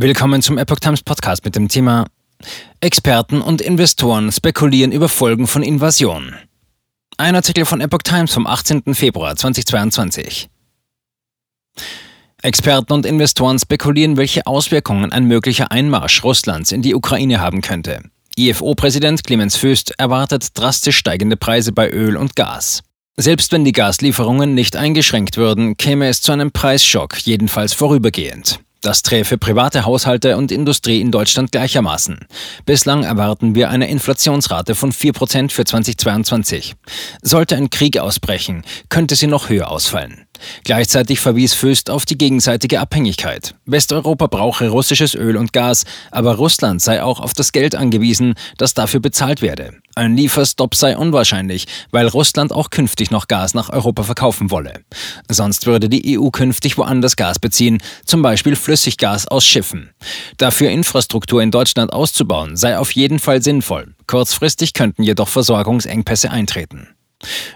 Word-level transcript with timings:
Willkommen 0.00 0.42
zum 0.42 0.58
Epoch 0.58 0.78
Times 0.78 1.02
Podcast 1.02 1.44
mit 1.44 1.56
dem 1.56 1.66
Thema 1.66 2.06
Experten 2.80 3.40
und 3.40 3.60
Investoren 3.60 4.30
spekulieren 4.30 4.92
über 4.92 5.08
Folgen 5.08 5.48
von 5.48 5.64
Invasion. 5.64 6.36
Ein 7.16 7.34
Artikel 7.34 7.64
von 7.64 7.80
Epoch 7.80 8.02
Times 8.04 8.32
vom 8.32 8.46
18. 8.46 8.94
Februar 8.94 9.34
2022. 9.34 10.48
Experten 12.42 12.92
und 12.92 13.06
Investoren 13.06 13.58
spekulieren, 13.58 14.16
welche 14.16 14.46
Auswirkungen 14.46 15.10
ein 15.10 15.24
möglicher 15.24 15.72
Einmarsch 15.72 16.22
Russlands 16.22 16.70
in 16.70 16.82
die 16.82 16.94
Ukraine 16.94 17.40
haben 17.40 17.60
könnte. 17.60 18.00
IFO-Präsident 18.36 19.24
Clemens 19.24 19.56
Föst 19.56 19.94
erwartet 19.98 20.56
drastisch 20.56 20.96
steigende 20.96 21.36
Preise 21.36 21.72
bei 21.72 21.90
Öl 21.90 22.16
und 22.16 22.36
Gas. 22.36 22.84
Selbst 23.16 23.50
wenn 23.50 23.64
die 23.64 23.72
Gaslieferungen 23.72 24.54
nicht 24.54 24.76
eingeschränkt 24.76 25.36
würden, 25.36 25.76
käme 25.76 26.06
es 26.06 26.22
zu 26.22 26.30
einem 26.30 26.52
Preisschock, 26.52 27.18
jedenfalls 27.26 27.72
vorübergehend. 27.72 28.60
Das 28.80 29.02
träfe 29.02 29.38
private 29.38 29.84
Haushalte 29.84 30.36
und 30.36 30.52
Industrie 30.52 31.00
in 31.00 31.10
Deutschland 31.10 31.50
gleichermaßen. 31.50 32.26
Bislang 32.64 33.02
erwarten 33.02 33.56
wir 33.56 33.70
eine 33.70 33.90
Inflationsrate 33.90 34.76
von 34.76 34.92
4% 34.92 35.50
für 35.50 35.64
2022. 35.64 36.76
Sollte 37.22 37.56
ein 37.56 37.70
Krieg 37.70 37.98
ausbrechen, 37.98 38.62
könnte 38.88 39.16
sie 39.16 39.26
noch 39.26 39.48
höher 39.48 39.68
ausfallen. 39.70 40.27
Gleichzeitig 40.64 41.20
verwies 41.20 41.54
Föst 41.54 41.90
auf 41.90 42.04
die 42.04 42.18
gegenseitige 42.18 42.80
Abhängigkeit. 42.80 43.54
Westeuropa 43.66 44.26
brauche 44.26 44.68
russisches 44.68 45.14
Öl 45.14 45.36
und 45.36 45.52
Gas, 45.52 45.84
aber 46.10 46.36
Russland 46.36 46.82
sei 46.82 47.02
auch 47.02 47.20
auf 47.20 47.32
das 47.32 47.52
Geld 47.52 47.74
angewiesen, 47.74 48.34
das 48.56 48.74
dafür 48.74 49.00
bezahlt 49.00 49.42
werde. 49.42 49.74
Ein 49.94 50.16
Lieferstopp 50.16 50.76
sei 50.76 50.96
unwahrscheinlich, 50.96 51.66
weil 51.90 52.06
Russland 52.06 52.52
auch 52.52 52.70
künftig 52.70 53.10
noch 53.10 53.26
Gas 53.26 53.54
nach 53.54 53.70
Europa 53.70 54.04
verkaufen 54.04 54.50
wolle. 54.50 54.84
Sonst 55.28 55.66
würde 55.66 55.88
die 55.88 56.18
EU 56.18 56.30
künftig 56.30 56.78
woanders 56.78 57.16
Gas 57.16 57.38
beziehen, 57.38 57.78
zum 58.04 58.22
Beispiel 58.22 58.54
Flüssiggas 58.54 59.26
aus 59.26 59.44
Schiffen. 59.44 59.90
Dafür 60.36 60.70
Infrastruktur 60.70 61.42
in 61.42 61.50
Deutschland 61.50 61.92
auszubauen, 61.92 62.56
sei 62.56 62.78
auf 62.78 62.92
jeden 62.92 63.18
Fall 63.18 63.42
sinnvoll. 63.42 63.94
Kurzfristig 64.06 64.72
könnten 64.72 65.02
jedoch 65.02 65.28
Versorgungsengpässe 65.28 66.30
eintreten. 66.30 66.88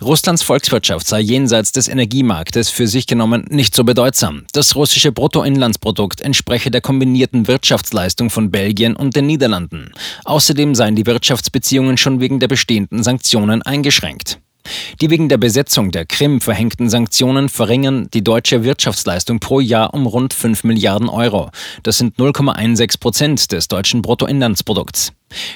Russlands 0.00 0.42
Volkswirtschaft 0.42 1.06
sei 1.06 1.20
jenseits 1.20 1.72
des 1.72 1.88
Energiemarktes 1.88 2.70
für 2.70 2.86
sich 2.86 3.06
genommen 3.06 3.44
nicht 3.50 3.74
so 3.74 3.82
bedeutsam. 3.84 4.44
Das 4.52 4.76
russische 4.76 5.10
Bruttoinlandsprodukt 5.12 6.20
entspreche 6.20 6.70
der 6.70 6.80
kombinierten 6.80 7.48
Wirtschaftsleistung 7.48 8.30
von 8.30 8.50
Belgien 8.50 8.94
und 8.94 9.16
den 9.16 9.26
Niederlanden. 9.26 9.92
Außerdem 10.24 10.74
seien 10.74 10.94
die 10.94 11.06
Wirtschaftsbeziehungen 11.06 11.96
schon 11.96 12.20
wegen 12.20 12.38
der 12.38 12.48
bestehenden 12.48 13.02
Sanktionen 13.02 13.62
eingeschränkt. 13.62 14.38
Die 15.00 15.10
wegen 15.10 15.28
der 15.28 15.38
Besetzung 15.38 15.90
der 15.90 16.04
Krim 16.04 16.40
verhängten 16.40 16.90
Sanktionen 16.90 17.48
verringern 17.48 18.08
die 18.12 18.22
deutsche 18.22 18.64
Wirtschaftsleistung 18.64 19.40
pro 19.40 19.60
Jahr 19.60 19.94
um 19.94 20.06
rund 20.06 20.34
5 20.34 20.64
Milliarden 20.64 21.08
Euro. 21.08 21.50
Das 21.82 21.98
sind 21.98 22.16
0,16 22.18 23.00
Prozent 23.00 23.52
des 23.52 23.68
deutschen 23.68 24.02
Bruttoinlandsprodukts. 24.02 25.12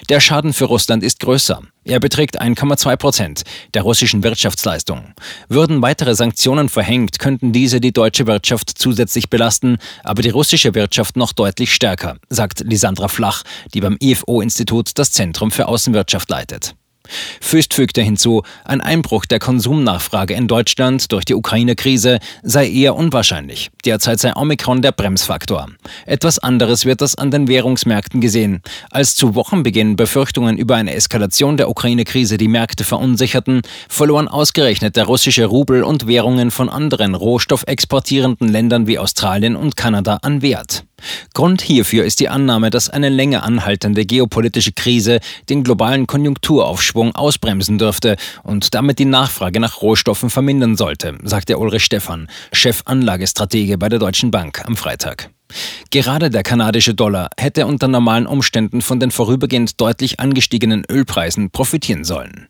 Der 0.08 0.20
Schaden 0.20 0.52
für 0.52 0.66
Russland 0.66 1.02
ist 1.02 1.20
größer. 1.20 1.60
Er 1.84 2.00
beträgt 2.00 2.40
1,2 2.40 2.96
Prozent 2.96 3.42
der 3.74 3.82
russischen 3.82 4.22
Wirtschaftsleistung. 4.22 5.14
Würden 5.48 5.82
weitere 5.82 6.14
Sanktionen 6.14 6.68
verhängt, 6.68 7.18
könnten 7.18 7.52
diese 7.52 7.80
die 7.80 7.92
deutsche 7.92 8.26
Wirtschaft 8.26 8.70
zusätzlich 8.78 9.30
belasten, 9.30 9.78
aber 10.04 10.22
die 10.22 10.30
russische 10.30 10.74
Wirtschaft 10.74 11.16
noch 11.16 11.32
deutlich 11.32 11.72
stärker, 11.72 12.16
sagt 12.28 12.60
Lisandra 12.60 13.08
Flach, 13.08 13.42
die 13.74 13.80
beim 13.80 13.96
IFO-Institut 14.00 14.90
das 14.94 15.12
Zentrum 15.12 15.50
für 15.50 15.66
Außenwirtschaft 15.66 16.30
leitet. 16.30 16.74
Füst 17.40 17.74
fügte 17.74 18.02
hinzu, 18.02 18.42
ein 18.64 18.80
Einbruch 18.80 19.26
der 19.26 19.38
Konsumnachfrage 19.38 20.34
in 20.34 20.48
Deutschland 20.48 21.10
durch 21.12 21.24
die 21.24 21.34
Ukraine-Krise 21.34 22.18
sei 22.42 22.68
eher 22.68 22.94
unwahrscheinlich. 22.94 23.70
Derzeit 23.84 24.20
sei 24.20 24.34
Omikron 24.34 24.82
der 24.82 24.92
Bremsfaktor. 24.92 25.68
Etwas 26.06 26.38
anderes 26.38 26.84
wird 26.84 27.00
das 27.00 27.16
an 27.16 27.30
den 27.30 27.48
Währungsmärkten 27.48 28.20
gesehen. 28.20 28.62
Als 28.90 29.14
zu 29.14 29.34
Wochenbeginn 29.34 29.96
Befürchtungen 29.96 30.56
über 30.56 30.76
eine 30.76 30.94
Eskalation 30.94 31.56
der 31.56 31.68
Ukraine-Krise 31.68 32.38
die 32.38 32.48
Märkte 32.48 32.84
verunsicherten, 32.84 33.62
verloren 33.88 34.28
ausgerechnet 34.28 34.96
der 34.96 35.04
russische 35.04 35.46
Rubel 35.46 35.82
und 35.82 36.06
Währungen 36.06 36.50
von 36.50 36.68
anderen 36.68 37.14
rohstoffexportierenden 37.14 38.48
Ländern 38.48 38.86
wie 38.86 38.98
Australien 38.98 39.56
und 39.56 39.76
Kanada 39.76 40.18
an 40.22 40.42
Wert. 40.42 40.84
Grund 41.34 41.62
hierfür 41.62 42.04
ist 42.04 42.20
die 42.20 42.28
Annahme, 42.28 42.70
dass 42.70 42.90
eine 42.90 43.08
länger 43.08 43.42
anhaltende 43.42 44.04
geopolitische 44.04 44.72
Krise 44.72 45.20
den 45.48 45.64
globalen 45.64 46.06
Konjunkturaufschwung 46.06 47.14
ausbremsen 47.14 47.78
dürfte 47.78 48.16
und 48.42 48.74
damit 48.74 48.98
die 48.98 49.04
Nachfrage 49.04 49.60
nach 49.60 49.82
Rohstoffen 49.82 50.30
vermindern 50.30 50.76
sollte, 50.76 51.18
sagte 51.22 51.58
Ulrich 51.58 51.84
Stephan, 51.84 52.28
Chefanlagestratege 52.52 53.78
bei 53.78 53.88
der 53.88 53.98
Deutschen 53.98 54.30
Bank 54.30 54.62
am 54.66 54.76
Freitag. 54.76 55.30
Gerade 55.90 56.30
der 56.30 56.42
kanadische 56.42 56.94
Dollar 56.94 57.28
hätte 57.38 57.66
unter 57.66 57.88
normalen 57.88 58.26
Umständen 58.26 58.80
von 58.80 59.00
den 59.00 59.10
vorübergehend 59.10 59.80
deutlich 59.80 60.20
angestiegenen 60.20 60.84
Ölpreisen 60.90 61.50
profitieren 61.50 62.04
sollen. 62.04 62.48